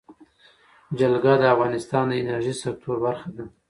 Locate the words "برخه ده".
3.05-3.43